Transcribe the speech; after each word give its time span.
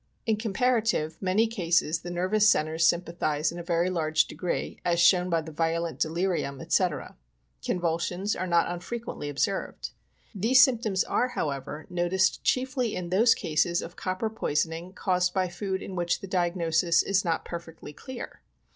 In 0.25 0.35
comparative 0.37 1.21
many 1.21 1.45
cases 1.45 1.99
the 2.01 2.09
nervous 2.09 2.49
centres 2.49 2.87
sympathize 2.87 3.51
in 3.51 3.59
a 3.59 3.63
very 3.63 3.91
large 3.91 4.25
degree, 4.25 4.79
as 4.83 4.99
shown 4.99 5.29
by 5.29 5.41
the 5.43 5.51
violent 5.51 5.99
delirium, 5.99 6.59
etc. 6.59 7.15
Convulsions 7.63 8.35
are 8.35 8.47
not 8.47 8.67
unfrequently 8.67 9.29
observed. 9.29 9.91
These 10.33 10.63
symptoms 10.63 11.03
are, 11.03 11.27
however, 11.27 11.85
noticed 11.87 12.43
chiefly 12.43 12.95
in 12.95 13.09
those 13.11 13.35
cases 13.35 13.79
of 13.83 13.95
copper 13.95 14.31
poisoning 14.31 14.93
caused 14.93 15.35
by 15.35 15.49
food 15.49 15.83
in 15.83 15.95
which 15.95 16.19
the 16.19 16.25
diagnosis 16.27 17.03
is 17.03 17.23
not 17.23 17.45
perfectly 17.45 17.93
clear. 17.93 18.41